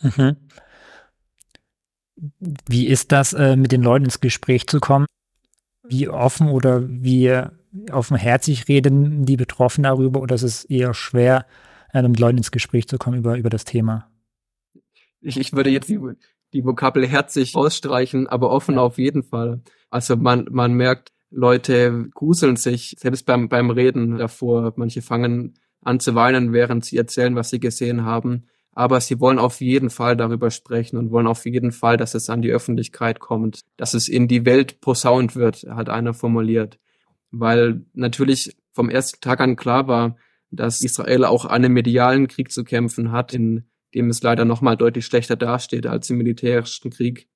Mhm. 0.00 0.36
Wie 2.68 2.86
ist 2.86 3.12
das, 3.12 3.32
äh, 3.32 3.56
mit 3.56 3.72
den 3.72 3.82
Leuten 3.82 4.04
ins 4.06 4.20
Gespräch 4.20 4.66
zu 4.66 4.80
kommen? 4.80 5.06
Wie 5.82 6.08
offen 6.08 6.48
oder 6.48 6.88
wie 6.88 7.42
offenherzig 7.90 8.68
reden 8.68 9.24
die 9.24 9.36
Betroffenen 9.36 9.84
darüber 9.84 10.20
oder 10.20 10.34
ist 10.34 10.42
es 10.42 10.64
eher 10.64 10.94
schwer, 10.94 11.46
äh, 11.92 12.02
mit 12.02 12.18
Leuten 12.18 12.38
ins 12.38 12.50
Gespräch 12.50 12.88
zu 12.88 12.98
kommen 12.98 13.18
über, 13.18 13.36
über 13.36 13.50
das 13.50 13.64
Thema? 13.64 14.08
Ich, 15.20 15.38
ich 15.38 15.52
würde 15.52 15.70
jetzt 15.70 15.88
die, 15.88 16.00
die 16.52 16.64
Vokabel 16.64 17.06
herzig 17.06 17.54
ausstreichen, 17.54 18.26
aber 18.26 18.50
offen 18.50 18.78
auf 18.78 18.98
jeden 18.98 19.22
Fall. 19.22 19.62
Also 19.90 20.16
man, 20.16 20.46
man 20.50 20.74
merkt, 20.74 21.12
Leute 21.30 22.08
gruseln 22.14 22.56
sich, 22.56 22.96
selbst 22.98 23.24
beim, 23.24 23.48
beim 23.48 23.70
Reden 23.70 24.18
davor. 24.18 24.74
Manche 24.76 25.00
fangen 25.00 25.54
an 25.80 25.98
zu 25.98 26.14
weinen, 26.14 26.52
während 26.52 26.84
sie 26.84 26.98
erzählen, 26.98 27.34
was 27.34 27.50
sie 27.50 27.60
gesehen 27.60 28.04
haben. 28.04 28.46
Aber 28.74 29.00
sie 29.00 29.20
wollen 29.20 29.38
auf 29.38 29.60
jeden 29.60 29.90
Fall 29.90 30.16
darüber 30.16 30.50
sprechen 30.50 30.96
und 30.96 31.10
wollen 31.10 31.26
auf 31.26 31.44
jeden 31.44 31.72
Fall, 31.72 31.96
dass 31.96 32.14
es 32.14 32.30
an 32.30 32.42
die 32.42 32.52
Öffentlichkeit 32.52 33.20
kommt, 33.20 33.60
dass 33.76 33.94
es 33.94 34.08
in 34.08 34.28
die 34.28 34.46
Welt 34.46 34.80
posaunt 34.80 35.36
wird, 35.36 35.66
hat 35.68 35.88
einer 35.88 36.14
formuliert. 36.14 36.78
Weil 37.32 37.84
natürlich 37.92 38.56
vom 38.72 38.88
ersten 38.88 39.20
Tag 39.20 39.40
an 39.40 39.56
klar 39.56 39.88
war, 39.88 40.16
dass 40.50 40.82
Israel 40.82 41.24
auch 41.24 41.44
einen 41.44 41.72
medialen 41.72 42.28
Krieg 42.28 42.52
zu 42.52 42.62
kämpfen 42.62 43.10
hat, 43.10 43.34
in 43.34 43.64
dem 43.94 44.08
es 44.08 44.22
leider 44.22 44.44
nochmal 44.44 44.76
deutlich 44.76 45.06
schlechter 45.06 45.36
dasteht 45.36 45.86
als 45.86 46.08
im 46.10 46.18
militärischen 46.18 46.90
Krieg. 46.90 47.28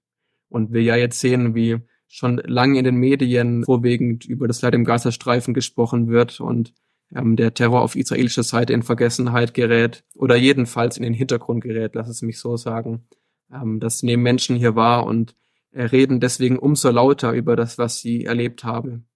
Und 0.48 0.72
wir 0.72 0.82
ja 0.82 0.96
jetzt 0.96 1.20
sehen, 1.20 1.54
wie 1.54 1.78
schon 2.08 2.36
lange 2.38 2.78
in 2.78 2.84
den 2.84 2.96
Medien 2.96 3.64
vorwiegend 3.64 4.24
über 4.26 4.46
das 4.46 4.62
Leid 4.62 4.74
im 4.74 4.84
Gazastreifen 4.84 5.54
gesprochen 5.54 6.08
wird 6.08 6.40
und 6.40 6.72
ähm, 7.14 7.36
der 7.36 7.54
Terror 7.54 7.82
auf 7.82 7.96
israelischer 7.96 8.42
Seite 8.42 8.72
in 8.72 8.82
Vergessenheit 8.82 9.54
gerät 9.54 10.04
oder 10.14 10.36
jedenfalls 10.36 10.96
in 10.96 11.02
den 11.02 11.14
Hintergrund 11.14 11.62
gerät, 11.62 11.94
lass 11.94 12.08
es 12.08 12.22
mich 12.22 12.38
so 12.38 12.56
sagen. 12.56 13.06
Ähm, 13.52 13.80
das 13.80 14.02
nehmen 14.02 14.22
Menschen 14.22 14.56
hier 14.56 14.76
wahr 14.76 15.06
und 15.06 15.34
äh, 15.72 15.84
reden 15.84 16.20
deswegen 16.20 16.58
umso 16.58 16.90
lauter 16.90 17.32
über 17.32 17.56
das, 17.56 17.78
was 17.78 18.00
sie 18.00 18.24
erlebt 18.24 18.64
haben. 18.64 19.08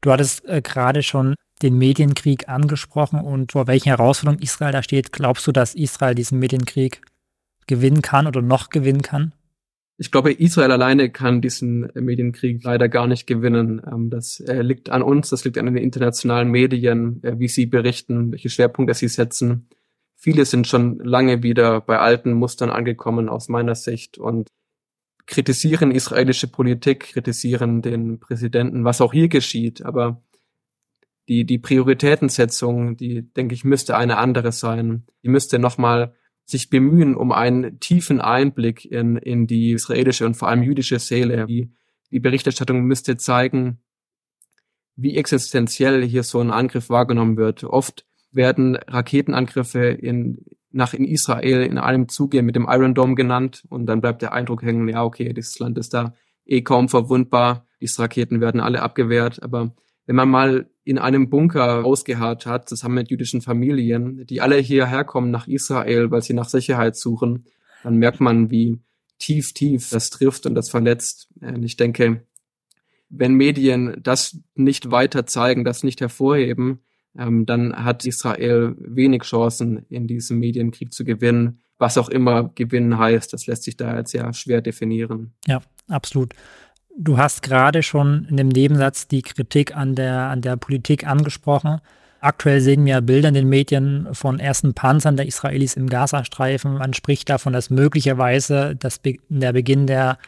Du 0.00 0.10
hattest 0.10 0.44
äh, 0.46 0.62
gerade 0.62 1.02
schon 1.02 1.34
den 1.62 1.76
Medienkrieg 1.76 2.48
angesprochen 2.48 3.20
und 3.20 3.52
vor 3.52 3.66
welchen 3.66 3.88
Herausforderungen 3.88 4.42
Israel 4.42 4.72
da 4.72 4.82
steht. 4.82 5.12
Glaubst 5.12 5.46
du, 5.46 5.52
dass 5.52 5.74
Israel 5.74 6.14
diesen 6.14 6.38
Medienkrieg 6.38 7.02
gewinnen 7.66 8.02
kann 8.02 8.26
oder 8.26 8.42
noch 8.42 8.70
gewinnen 8.70 9.02
kann? 9.02 9.32
Ich 9.98 10.10
glaube, 10.10 10.32
Israel 10.32 10.72
alleine 10.72 11.10
kann 11.10 11.42
diesen 11.42 11.90
Medienkrieg 11.92 12.64
leider 12.64 12.88
gar 12.88 13.06
nicht 13.06 13.26
gewinnen. 13.26 13.82
Ähm, 13.86 14.08
das 14.08 14.40
äh, 14.40 14.62
liegt 14.62 14.88
an 14.88 15.02
uns, 15.02 15.28
das 15.28 15.44
liegt 15.44 15.58
an 15.58 15.66
den 15.66 15.76
internationalen 15.76 16.50
Medien, 16.50 17.22
äh, 17.22 17.38
wie 17.38 17.48
sie 17.48 17.66
berichten, 17.66 18.32
welche 18.32 18.48
Schwerpunkte 18.48 18.94
sie 18.94 19.08
setzen. 19.08 19.68
Viele 20.16 20.46
sind 20.46 20.66
schon 20.66 20.98
lange 21.00 21.42
wieder 21.42 21.82
bei 21.82 21.98
alten 21.98 22.32
Mustern 22.32 22.70
angekommen 22.70 23.28
aus 23.28 23.50
meiner 23.50 23.74
Sicht 23.74 24.16
und 24.16 24.48
kritisieren 25.26 25.90
israelische 25.90 26.48
Politik, 26.48 27.12
kritisieren 27.12 27.82
den 27.82 28.18
Präsidenten, 28.20 28.84
was 28.84 29.00
auch 29.00 29.12
hier 29.12 29.28
geschieht. 29.28 29.84
Aber 29.84 30.22
die, 31.28 31.44
die 31.44 31.58
Prioritätensetzung, 31.58 32.96
die, 32.96 33.22
denke 33.22 33.54
ich, 33.54 33.64
müsste 33.64 33.96
eine 33.96 34.18
andere 34.18 34.52
sein. 34.52 35.06
Die 35.22 35.28
müsste 35.28 35.58
nochmal 35.58 36.14
sich 36.44 36.68
bemühen 36.68 37.14
um 37.14 37.30
einen 37.30 37.78
tiefen 37.78 38.20
Einblick 38.20 38.84
in, 38.84 39.16
in 39.16 39.46
die 39.46 39.72
israelische 39.72 40.26
und 40.26 40.34
vor 40.34 40.48
allem 40.48 40.62
jüdische 40.62 40.98
Seele. 40.98 41.46
Die, 41.46 41.72
die 42.10 42.20
Berichterstattung 42.20 42.82
müsste 42.82 43.16
zeigen, 43.16 43.78
wie 44.96 45.16
existenziell 45.16 46.04
hier 46.04 46.24
so 46.24 46.40
ein 46.40 46.50
Angriff 46.50 46.90
wahrgenommen 46.90 47.36
wird. 47.36 47.64
Oft 47.64 48.04
werden 48.32 48.76
Raketenangriffe 48.76 49.86
in, 49.86 50.44
nach 50.72 50.94
in 50.94 51.04
Israel 51.04 51.62
in 51.62 51.78
einem 51.78 52.08
Zuge 52.08 52.42
mit 52.42 52.56
dem 52.56 52.66
Iron 52.68 52.94
Dome 52.94 53.14
genannt 53.14 53.64
und 53.68 53.86
dann 53.86 54.00
bleibt 54.00 54.22
der 54.22 54.32
Eindruck 54.32 54.62
hängen, 54.62 54.88
ja, 54.88 55.04
okay, 55.04 55.32
dieses 55.32 55.58
Land 55.58 55.78
ist 55.78 55.94
da 55.94 56.14
eh 56.46 56.62
kaum 56.62 56.88
verwundbar, 56.88 57.66
diese 57.80 58.02
Raketen 58.02 58.40
werden 58.40 58.60
alle 58.60 58.82
abgewehrt, 58.82 59.42
aber 59.42 59.74
wenn 60.06 60.16
man 60.16 60.28
mal 60.28 60.70
in 60.84 60.98
einem 60.98 61.30
Bunker 61.30 61.84
ausgeharrt 61.84 62.46
hat, 62.46 62.68
zusammen 62.68 62.96
mit 62.96 63.10
jüdischen 63.10 63.42
Familien, 63.42 64.26
die 64.26 64.40
alle 64.40 64.56
hierher 64.56 65.04
kommen 65.04 65.30
nach 65.30 65.46
Israel, 65.46 66.10
weil 66.10 66.22
sie 66.22 66.34
nach 66.34 66.48
Sicherheit 66.48 66.96
suchen, 66.96 67.44
dann 67.84 67.96
merkt 67.96 68.20
man, 68.20 68.50
wie 68.50 68.80
tief, 69.18 69.54
tief 69.54 69.90
das 69.90 70.10
trifft 70.10 70.46
und 70.46 70.54
das 70.54 70.68
verletzt. 70.68 71.28
Und 71.40 71.62
ich 71.62 71.76
denke, 71.76 72.24
wenn 73.08 73.34
Medien 73.34 73.96
das 74.02 74.38
nicht 74.54 74.90
weiter 74.90 75.26
zeigen, 75.26 75.64
das 75.64 75.84
nicht 75.84 76.00
hervorheben, 76.00 76.80
ähm, 77.18 77.46
dann 77.46 77.74
hat 77.84 78.04
Israel 78.04 78.74
wenig 78.78 79.22
Chancen, 79.22 79.84
in 79.88 80.06
diesem 80.06 80.38
Medienkrieg 80.38 80.92
zu 80.92 81.04
gewinnen. 81.04 81.60
Was 81.78 81.98
auch 81.98 82.08
immer 82.08 82.50
gewinnen 82.54 82.98
heißt, 82.98 83.32
das 83.32 83.46
lässt 83.46 83.64
sich 83.64 83.76
da 83.76 83.96
jetzt 83.96 84.12
ja 84.12 84.32
schwer 84.32 84.60
definieren. 84.60 85.32
Ja, 85.46 85.60
absolut. 85.88 86.34
Du 86.96 87.16
hast 87.16 87.42
gerade 87.42 87.82
schon 87.82 88.26
in 88.28 88.36
dem 88.36 88.48
Nebensatz 88.48 89.08
die 89.08 89.22
Kritik 89.22 89.74
an 89.74 89.94
der, 89.94 90.28
an 90.28 90.42
der 90.42 90.56
Politik 90.56 91.06
angesprochen. 91.06 91.80
Aktuell 92.20 92.60
sehen 92.60 92.84
wir 92.84 93.00
Bilder 93.00 93.28
in 93.28 93.34
den 93.34 93.48
Medien 93.48 94.08
von 94.12 94.38
ersten 94.38 94.74
Panzern 94.74 95.16
der 95.16 95.26
Israelis 95.26 95.74
im 95.74 95.88
Gazastreifen. 95.88 96.74
Man 96.74 96.92
spricht 96.92 97.30
davon, 97.30 97.54
dass 97.54 97.70
möglicherweise 97.70 98.76
das 98.76 99.00
der 99.02 99.52
Beginn 99.54 99.86
der 99.86 100.18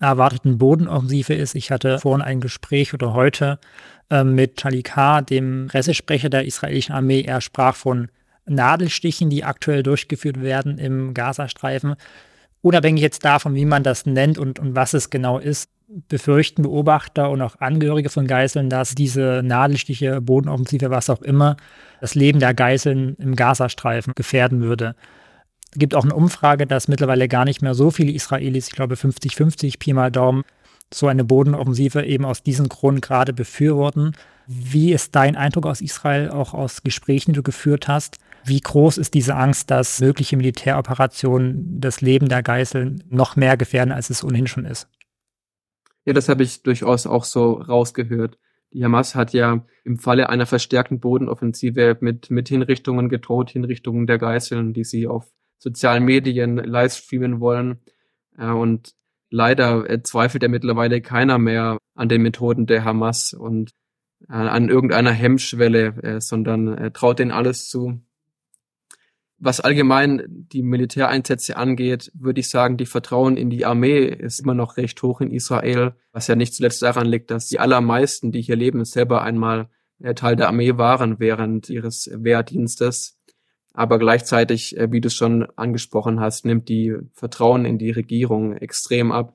erwarteten 0.00 0.58
Bodenoffensive 0.58 1.34
ist. 1.34 1.54
Ich 1.54 1.70
hatte 1.70 1.98
vorhin 1.98 2.24
ein 2.24 2.40
Gespräch 2.40 2.94
oder 2.94 3.12
heute 3.12 3.58
mit 4.10 4.56
Charlie 4.56 4.84
dem 5.28 5.66
Pressesprecher 5.68 6.28
der 6.28 6.44
israelischen 6.44 6.94
Armee. 6.94 7.22
Er 7.22 7.40
sprach 7.40 7.74
von 7.74 8.08
Nadelstichen, 8.46 9.30
die 9.30 9.44
aktuell 9.44 9.82
durchgeführt 9.82 10.40
werden 10.40 10.78
im 10.78 11.14
Gazastreifen. 11.14 11.96
Unabhängig 12.62 13.02
jetzt 13.02 13.24
davon, 13.24 13.54
wie 13.54 13.64
man 13.64 13.82
das 13.82 14.06
nennt 14.06 14.38
und, 14.38 14.58
und 14.58 14.74
was 14.74 14.94
es 14.94 15.10
genau 15.10 15.38
ist, 15.38 15.70
befürchten 16.08 16.62
Beobachter 16.62 17.30
und 17.30 17.40
auch 17.42 17.60
Angehörige 17.60 18.10
von 18.10 18.26
Geiseln, 18.26 18.70
dass 18.70 18.94
diese 18.94 19.42
Nadelstiche, 19.44 20.20
Bodenoffensive, 20.20 20.90
was 20.90 21.10
auch 21.10 21.22
immer, 21.22 21.56
das 22.00 22.14
Leben 22.14 22.40
der 22.40 22.54
Geiseln 22.54 23.16
im 23.18 23.36
Gazastreifen 23.36 24.12
gefährden 24.16 24.62
würde. 24.62 24.96
Es 25.72 25.78
gibt 25.78 25.94
auch 25.94 26.04
eine 26.04 26.14
Umfrage, 26.14 26.66
dass 26.66 26.88
mittlerweile 26.88 27.28
gar 27.28 27.44
nicht 27.44 27.62
mehr 27.62 27.74
so 27.74 27.90
viele 27.90 28.12
Israelis, 28.12 28.68
ich 28.68 28.74
glaube 28.74 28.94
50-50, 28.96 29.78
Pi 29.78 29.92
mal 29.92 30.10
Daumen, 30.10 30.44
so 30.92 31.08
eine 31.08 31.24
Bodenoffensive 31.24 32.04
eben 32.04 32.24
aus 32.24 32.42
diesem 32.42 32.68
Grund 32.68 33.02
gerade 33.02 33.32
befürworten. 33.32 34.12
Wie 34.46 34.92
ist 34.92 35.14
dein 35.16 35.36
Eindruck 35.36 35.66
aus 35.66 35.80
Israel, 35.80 36.30
auch 36.30 36.54
aus 36.54 36.82
Gesprächen, 36.82 37.32
die 37.32 37.36
du 37.36 37.42
geführt 37.42 37.88
hast? 37.88 38.18
Wie 38.44 38.60
groß 38.60 38.98
ist 38.98 39.14
diese 39.14 39.34
Angst, 39.34 39.70
dass 39.72 40.00
mögliche 40.00 40.36
Militäroperationen 40.36 41.80
das 41.80 42.00
Leben 42.00 42.28
der 42.28 42.44
Geiseln 42.44 43.02
noch 43.08 43.34
mehr 43.34 43.56
gefährden, 43.56 43.92
als 43.92 44.08
es 44.08 44.22
ohnehin 44.22 44.46
schon 44.46 44.64
ist? 44.64 44.88
Ja, 46.04 46.12
das 46.12 46.28
habe 46.28 46.44
ich 46.44 46.62
durchaus 46.62 47.06
auch 47.08 47.24
so 47.24 47.54
rausgehört. 47.54 48.38
Die 48.72 48.84
Hamas 48.84 49.16
hat 49.16 49.32
ja 49.32 49.64
im 49.84 49.98
Falle 49.98 50.28
einer 50.28 50.46
verstärkten 50.46 51.00
Bodenoffensive 51.00 51.98
mit, 52.00 52.30
mit 52.30 52.48
Hinrichtungen 52.48 53.08
gedroht, 53.08 53.50
Hinrichtungen 53.50 54.06
der 54.06 54.18
Geiseln, 54.18 54.72
die 54.72 54.84
sie 54.84 55.08
auf 55.08 55.26
sozialen 55.58 56.04
Medien 56.04 56.58
livestreamen 56.58 57.40
wollen. 57.40 57.80
Und 58.36 58.94
leider 59.30 60.02
zweifelt 60.04 60.42
ja 60.42 60.48
mittlerweile 60.48 61.00
keiner 61.00 61.38
mehr 61.38 61.78
an 61.94 62.08
den 62.08 62.22
Methoden 62.22 62.66
der 62.66 62.84
Hamas 62.84 63.32
und 63.32 63.72
an 64.28 64.68
irgendeiner 64.68 65.12
Hemmschwelle, 65.12 66.02
äh, 66.02 66.20
sondern 66.20 66.92
traut 66.94 67.18
denen 67.18 67.32
alles 67.32 67.68
zu. 67.68 68.00
Was 69.38 69.60
allgemein 69.60 70.22
die 70.28 70.62
Militäreinsätze 70.62 71.58
angeht, 71.58 72.10
würde 72.14 72.40
ich 72.40 72.48
sagen, 72.48 72.78
die 72.78 72.86
Vertrauen 72.86 73.36
in 73.36 73.50
die 73.50 73.66
Armee 73.66 74.06
ist 74.06 74.40
immer 74.40 74.54
noch 74.54 74.78
recht 74.78 75.02
hoch 75.02 75.20
in 75.20 75.30
Israel, 75.30 75.94
was 76.12 76.26
ja 76.26 76.36
nicht 76.36 76.54
zuletzt 76.54 76.80
daran 76.80 77.06
liegt, 77.06 77.30
dass 77.30 77.48
die 77.48 77.58
allermeisten, 77.58 78.32
die 78.32 78.40
hier 78.40 78.56
leben, 78.56 78.82
selber 78.86 79.22
einmal 79.22 79.68
äh, 80.00 80.14
Teil 80.14 80.36
der 80.36 80.48
Armee 80.48 80.78
waren 80.78 81.20
während 81.20 81.68
ihres 81.68 82.10
Wehrdienstes. 82.14 83.18
Aber 83.76 83.98
gleichzeitig, 83.98 84.74
äh, 84.78 84.90
wie 84.90 85.02
du 85.02 85.10
schon 85.10 85.46
angesprochen 85.54 86.18
hast, 86.18 86.46
nimmt 86.46 86.70
die 86.70 86.96
Vertrauen 87.12 87.66
in 87.66 87.76
die 87.76 87.90
Regierung 87.90 88.56
extrem 88.56 89.12
ab. 89.12 89.34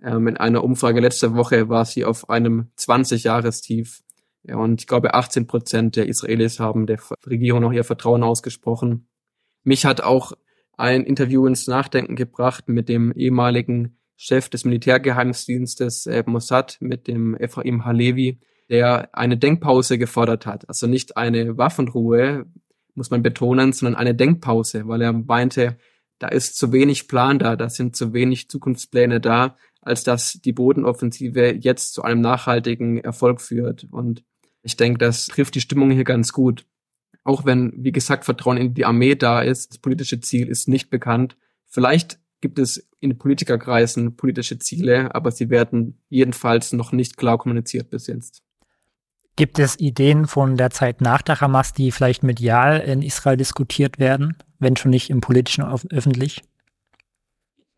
Ähm, 0.00 0.28
in 0.28 0.36
einer 0.36 0.62
Umfrage 0.62 1.00
letzte 1.00 1.34
Woche 1.34 1.68
war 1.68 1.84
sie 1.84 2.04
auf 2.04 2.30
einem 2.30 2.68
20-Jahrestief. 2.78 4.00
Und 4.44 4.80
ich 4.80 4.86
glaube, 4.86 5.14
18 5.14 5.48
Prozent 5.48 5.96
der 5.96 6.06
Israelis 6.06 6.60
haben 6.60 6.86
der 6.86 7.00
Regierung 7.26 7.62
noch 7.62 7.72
ihr 7.72 7.82
Vertrauen 7.82 8.22
ausgesprochen. 8.22 9.08
Mich 9.64 9.84
hat 9.84 10.00
auch 10.00 10.34
ein 10.76 11.02
Interview 11.02 11.44
ins 11.48 11.66
Nachdenken 11.66 12.14
gebracht 12.14 12.68
mit 12.68 12.88
dem 12.88 13.10
ehemaligen 13.10 13.98
Chef 14.14 14.48
des 14.48 14.64
Militärgeheimdienstes 14.64 16.06
äh, 16.06 16.22
Mossad, 16.26 16.76
mit 16.78 17.08
dem 17.08 17.34
Ephraim 17.34 17.84
Halevi, 17.84 18.38
der 18.68 19.12
eine 19.18 19.36
Denkpause 19.36 19.98
gefordert 19.98 20.46
hat. 20.46 20.68
Also 20.68 20.86
nicht 20.86 21.16
eine 21.16 21.58
Waffenruhe, 21.58 22.46
muss 22.94 23.10
man 23.10 23.22
betonen, 23.22 23.72
sondern 23.72 23.94
eine 23.94 24.14
Denkpause, 24.14 24.86
weil 24.86 25.02
er 25.02 25.12
meinte, 25.12 25.76
da 26.18 26.28
ist 26.28 26.56
zu 26.56 26.72
wenig 26.72 27.08
Plan 27.08 27.38
da, 27.38 27.56
da 27.56 27.68
sind 27.70 27.96
zu 27.96 28.12
wenig 28.12 28.48
Zukunftspläne 28.48 29.20
da, 29.20 29.56
als 29.80 30.04
dass 30.04 30.34
die 30.34 30.52
Bodenoffensive 30.52 31.54
jetzt 31.58 31.94
zu 31.94 32.02
einem 32.02 32.20
nachhaltigen 32.20 32.98
Erfolg 32.98 33.40
führt. 33.40 33.86
Und 33.90 34.22
ich 34.62 34.76
denke, 34.76 34.98
das 34.98 35.26
trifft 35.26 35.54
die 35.54 35.60
Stimmung 35.60 35.90
hier 35.90 36.04
ganz 36.04 36.32
gut. 36.32 36.66
Auch 37.24 37.44
wenn, 37.44 37.72
wie 37.76 37.92
gesagt, 37.92 38.24
Vertrauen 38.24 38.58
in 38.58 38.74
die 38.74 38.84
Armee 38.84 39.14
da 39.14 39.40
ist, 39.40 39.70
das 39.70 39.78
politische 39.78 40.20
Ziel 40.20 40.48
ist 40.48 40.68
nicht 40.68 40.90
bekannt. 40.90 41.36
Vielleicht 41.66 42.18
gibt 42.40 42.58
es 42.58 42.88
in 43.00 43.18
Politikerkreisen 43.18 44.16
politische 44.16 44.58
Ziele, 44.58 45.14
aber 45.14 45.30
sie 45.30 45.50
werden 45.50 46.02
jedenfalls 46.08 46.72
noch 46.72 46.92
nicht 46.92 47.16
klar 47.16 47.38
kommuniziert 47.38 47.90
bis 47.90 48.06
jetzt. 48.06 48.42
Gibt 49.40 49.58
es 49.58 49.80
Ideen 49.80 50.26
von 50.26 50.58
der 50.58 50.68
Zeit 50.68 51.00
nach 51.00 51.22
der 51.22 51.40
Hamas, 51.40 51.72
die 51.72 51.92
vielleicht 51.92 52.22
medial 52.22 52.78
in 52.80 53.00
Israel 53.00 53.38
diskutiert 53.38 53.98
werden, 53.98 54.36
wenn 54.58 54.76
schon 54.76 54.90
nicht 54.90 55.08
im 55.08 55.22
politischen 55.22 55.64
öffentlich? 55.64 56.42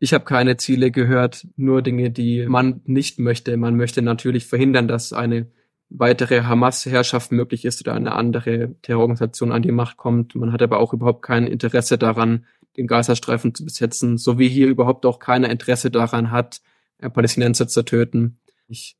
Ich 0.00 0.12
habe 0.12 0.24
keine 0.24 0.56
Ziele 0.56 0.90
gehört, 0.90 1.46
nur 1.54 1.80
Dinge, 1.80 2.10
die 2.10 2.46
man 2.46 2.80
nicht 2.84 3.20
möchte. 3.20 3.56
Man 3.56 3.76
möchte 3.76 4.02
natürlich 4.02 4.46
verhindern, 4.46 4.88
dass 4.88 5.12
eine 5.12 5.52
weitere 5.88 6.42
Hamas-Herrschaft 6.42 7.30
möglich 7.30 7.64
ist 7.64 7.80
oder 7.80 7.94
eine 7.94 8.10
andere 8.10 8.74
Terrororganisation 8.82 9.52
an 9.52 9.62
die 9.62 9.70
Macht 9.70 9.96
kommt. 9.96 10.34
Man 10.34 10.52
hat 10.52 10.62
aber 10.62 10.80
auch 10.80 10.92
überhaupt 10.92 11.22
kein 11.22 11.46
Interesse 11.46 11.96
daran, 11.96 12.44
den 12.76 12.88
Gazastreifen 12.88 13.54
zu 13.54 13.64
besetzen, 13.64 14.18
so 14.18 14.36
wie 14.36 14.48
hier 14.48 14.66
überhaupt 14.66 15.06
auch 15.06 15.20
keiner 15.20 15.48
Interesse 15.48 15.92
daran 15.92 16.32
hat, 16.32 16.60
Palästinenser 16.98 17.68
zu 17.68 17.84
töten. 17.84 18.40
Ich 18.66 18.96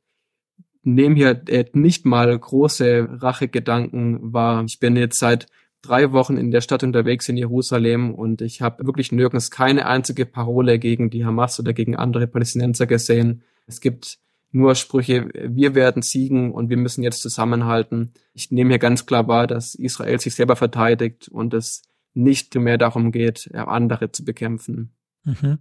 nehme 0.82 1.14
hier 1.16 1.42
äh, 1.48 1.64
nicht 1.72 2.06
mal 2.06 2.36
große 2.36 3.08
Rachegedanken 3.20 4.32
wahr. 4.32 4.64
Ich 4.66 4.80
bin 4.80 4.96
jetzt 4.96 5.18
seit 5.18 5.46
drei 5.82 6.12
Wochen 6.12 6.36
in 6.36 6.50
der 6.50 6.60
Stadt 6.60 6.84
unterwegs 6.84 7.28
in 7.28 7.36
Jerusalem 7.36 8.14
und 8.14 8.40
ich 8.40 8.62
habe 8.62 8.86
wirklich 8.86 9.12
nirgends 9.12 9.50
keine 9.50 9.86
einzige 9.86 10.26
Parole 10.26 10.78
gegen 10.78 11.10
die 11.10 11.24
Hamas 11.24 11.58
oder 11.58 11.72
gegen 11.72 11.96
andere 11.96 12.26
Palästinenser 12.26 12.86
gesehen. 12.86 13.42
Es 13.66 13.80
gibt 13.80 14.18
nur 14.52 14.74
Sprüche, 14.74 15.28
wir 15.34 15.74
werden 15.74 16.02
siegen 16.02 16.52
und 16.52 16.68
wir 16.68 16.76
müssen 16.76 17.02
jetzt 17.02 17.22
zusammenhalten. 17.22 18.12
Ich 18.34 18.50
nehme 18.50 18.70
hier 18.70 18.78
ganz 18.78 19.06
klar 19.06 19.26
wahr, 19.26 19.46
dass 19.46 19.74
Israel 19.74 20.20
sich 20.20 20.34
selber 20.34 20.56
verteidigt 20.56 21.28
und 21.28 21.54
es 21.54 21.82
nicht 22.14 22.54
mehr 22.54 22.78
darum 22.78 23.10
geht, 23.10 23.50
andere 23.54 24.12
zu 24.12 24.24
bekämpfen. 24.24 24.92
Mhm. 25.24 25.58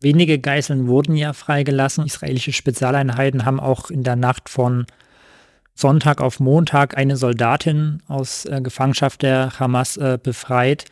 Wenige 0.00 0.38
Geiseln 0.38 0.86
wurden 0.86 1.16
ja 1.16 1.32
freigelassen. 1.32 2.06
Israelische 2.06 2.52
Spezialeinheiten 2.52 3.44
haben 3.44 3.58
auch 3.58 3.90
in 3.90 4.04
der 4.04 4.14
Nacht 4.14 4.48
von 4.48 4.86
Sonntag 5.74 6.20
auf 6.20 6.38
Montag 6.40 6.96
eine 6.96 7.16
Soldatin 7.16 8.02
aus 8.06 8.44
äh, 8.44 8.60
Gefangenschaft 8.60 9.22
der 9.22 9.58
Hamas 9.58 9.96
äh, 9.96 10.18
befreit. 10.22 10.84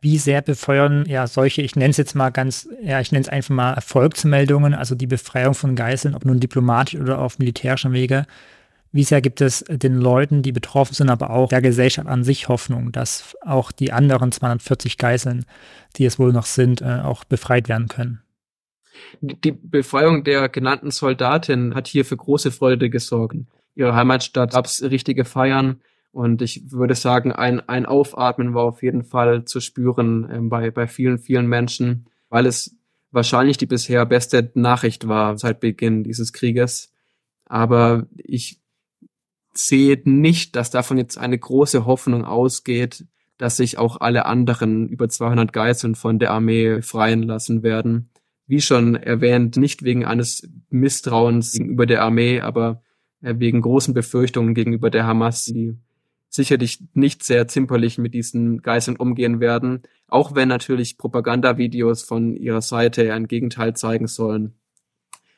Wie 0.00 0.18
sehr 0.18 0.42
befeuern 0.42 1.04
ja 1.08 1.26
solche, 1.26 1.62
ich 1.62 1.74
nenne 1.74 1.90
es 1.90 1.96
jetzt 1.96 2.14
mal 2.14 2.30
ganz, 2.30 2.68
ja, 2.82 3.00
ich 3.00 3.10
nenne 3.10 3.22
es 3.22 3.28
einfach 3.28 3.54
mal 3.54 3.74
Erfolgsmeldungen, 3.74 4.74
also 4.74 4.94
die 4.94 5.08
Befreiung 5.08 5.54
von 5.54 5.74
Geiseln, 5.74 6.14
ob 6.14 6.24
nun 6.24 6.38
diplomatisch 6.38 7.00
oder 7.00 7.18
auf 7.18 7.38
militärischem 7.38 7.92
Wege. 7.92 8.26
Wie 8.90 9.04
sehr 9.04 9.20
gibt 9.20 9.40
es 9.40 9.64
den 9.68 9.98
Leuten, 9.98 10.42
die 10.42 10.52
betroffen 10.52 10.94
sind, 10.94 11.10
aber 11.10 11.30
auch 11.30 11.48
der 11.48 11.60
Gesellschaft 11.60 12.08
an 12.08 12.24
sich 12.24 12.48
Hoffnung, 12.48 12.90
dass 12.90 13.36
auch 13.44 13.70
die 13.70 13.92
anderen 13.92 14.32
240 14.32 14.98
Geiseln, 14.98 15.44
die 15.96 16.06
es 16.06 16.18
wohl 16.18 16.32
noch 16.32 16.46
sind, 16.46 16.80
äh, 16.80 17.00
auch 17.02 17.24
befreit 17.24 17.68
werden 17.68 17.88
können? 17.88 18.20
Die 19.20 19.52
Befreiung 19.52 20.24
der 20.24 20.48
genannten 20.48 20.90
Soldatin 20.90 21.74
hat 21.74 21.86
hier 21.88 22.04
für 22.04 22.16
große 22.16 22.50
Freude 22.50 22.90
gesorgt 22.90 23.36
ihrer 23.78 23.94
Heimatstadt 23.94 24.52
gab 24.52 24.66
es 24.66 24.82
richtige 24.82 25.24
Feiern. 25.24 25.80
Und 26.10 26.42
ich 26.42 26.72
würde 26.72 26.94
sagen, 26.94 27.32
ein, 27.32 27.66
ein 27.68 27.86
Aufatmen 27.86 28.52
war 28.52 28.64
auf 28.64 28.82
jeden 28.82 29.04
Fall 29.04 29.44
zu 29.44 29.60
spüren 29.60 30.28
äh, 30.30 30.38
bei, 30.40 30.70
bei 30.70 30.86
vielen, 30.88 31.18
vielen 31.18 31.46
Menschen, 31.46 32.06
weil 32.28 32.46
es 32.46 32.76
wahrscheinlich 33.12 33.56
die 33.56 33.66
bisher 33.66 34.04
beste 34.04 34.50
Nachricht 34.54 35.06
war 35.06 35.38
seit 35.38 35.60
Beginn 35.60 36.02
dieses 36.02 36.32
Krieges. 36.32 36.92
Aber 37.44 38.06
ich 38.16 38.60
sehe 39.54 40.00
nicht, 40.04 40.56
dass 40.56 40.70
davon 40.70 40.98
jetzt 40.98 41.16
eine 41.16 41.38
große 41.38 41.86
Hoffnung 41.86 42.24
ausgeht, 42.24 43.06
dass 43.38 43.58
sich 43.58 43.78
auch 43.78 44.00
alle 44.00 44.26
anderen 44.26 44.88
über 44.88 45.08
200 45.08 45.52
Geiseln 45.52 45.94
von 45.94 46.18
der 46.18 46.32
Armee 46.32 46.82
freien 46.82 47.22
lassen 47.22 47.62
werden. 47.62 48.10
Wie 48.48 48.60
schon 48.60 48.96
erwähnt, 48.96 49.56
nicht 49.56 49.84
wegen 49.84 50.04
eines 50.04 50.48
Misstrauens 50.70 51.52
gegenüber 51.52 51.86
der 51.86 52.02
Armee, 52.02 52.40
aber 52.40 52.82
äh, 53.20 53.34
wegen 53.38 53.60
großen 53.60 53.94
Befürchtungen 53.94 54.54
gegenüber 54.54 54.90
der 54.90 55.06
Hamas, 55.06 55.44
die 55.44 55.76
sicherlich 56.30 56.82
nicht 56.94 57.24
sehr 57.24 57.46
zimperlich 57.48 57.98
mit 57.98 58.14
diesen 58.14 58.62
Geiseln 58.62 58.96
umgehen 58.96 59.40
werden, 59.40 59.82
auch 60.08 60.34
wenn 60.34 60.48
natürlich 60.48 60.98
Propagandavideos 60.98 62.02
von 62.02 62.36
ihrer 62.36 62.60
Seite 62.60 63.12
ein 63.14 63.28
Gegenteil 63.28 63.74
zeigen 63.74 64.06
sollen. 64.06 64.54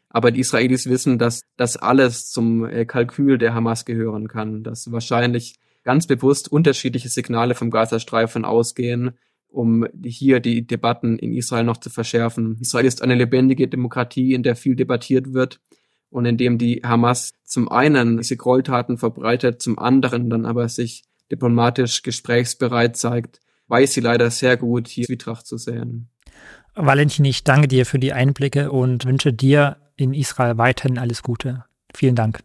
Aber 0.08 0.32
die 0.32 0.40
Israelis 0.40 0.88
wissen, 0.88 1.18
dass 1.18 1.42
das 1.56 1.76
alles 1.76 2.30
zum 2.30 2.64
äh, 2.64 2.84
Kalkül 2.84 3.38
der 3.38 3.54
Hamas 3.54 3.84
gehören 3.84 4.28
kann, 4.28 4.62
dass 4.62 4.90
wahrscheinlich 4.90 5.58
ganz 5.84 6.06
bewusst 6.06 6.50
unterschiedliche 6.50 7.08
Signale 7.08 7.54
vom 7.54 7.70
Gazastreifen 7.70 8.44
ausgehen, 8.44 9.12
um 9.50 9.86
hier 10.04 10.40
die 10.40 10.66
Debatten 10.66 11.18
in 11.18 11.32
Israel 11.32 11.64
noch 11.64 11.78
zu 11.78 11.90
verschärfen. 11.90 12.56
Israel 12.60 12.86
ist 12.86 13.02
eine 13.02 13.14
lebendige 13.14 13.68
Demokratie, 13.68 14.34
in 14.34 14.42
der 14.42 14.56
viel 14.56 14.76
debattiert 14.76 15.32
wird 15.32 15.60
und 16.10 16.24
indem 16.26 16.58
die 16.58 16.82
Hamas 16.84 17.34
zum 17.44 17.68
einen 17.70 18.18
diese 18.18 18.36
Gräueltaten 18.36 18.98
verbreitet, 18.98 19.62
zum 19.62 19.78
anderen 19.78 20.30
dann 20.30 20.46
aber 20.46 20.68
sich 20.68 21.04
diplomatisch 21.30 22.02
gesprächsbereit 22.02 22.96
zeigt, 22.96 23.40
weiß 23.68 23.92
sie 23.94 24.00
leider 24.00 24.30
sehr 24.30 24.56
gut, 24.56 24.88
hier 24.88 25.06
Zwietracht 25.06 25.46
zu 25.46 25.56
sehen. 25.56 26.08
Valentin, 26.74 27.24
ich 27.24 27.44
danke 27.44 27.68
dir 27.68 27.86
für 27.86 27.98
die 27.98 28.12
Einblicke 28.12 28.70
und 28.70 29.04
wünsche 29.04 29.32
dir 29.32 29.76
in 29.96 30.14
Israel 30.14 30.58
weiterhin 30.58 30.98
alles 30.98 31.22
Gute. 31.22 31.64
Vielen 31.94 32.16
Dank. 32.16 32.40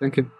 Danke. 0.00 0.30